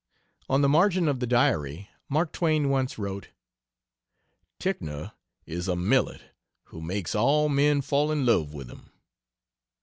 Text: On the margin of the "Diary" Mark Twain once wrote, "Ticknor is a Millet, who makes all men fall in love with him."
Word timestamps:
On 0.49 0.61
the 0.63 0.67
margin 0.67 1.07
of 1.07 1.19
the 1.19 1.27
"Diary" 1.27 1.91
Mark 2.09 2.31
Twain 2.33 2.69
once 2.71 2.97
wrote, 2.97 3.29
"Ticknor 4.59 5.11
is 5.45 5.67
a 5.67 5.75
Millet, 5.75 6.23
who 6.69 6.81
makes 6.81 7.13
all 7.13 7.49
men 7.49 7.81
fall 7.81 8.11
in 8.11 8.25
love 8.25 8.51
with 8.51 8.67
him." 8.71 8.89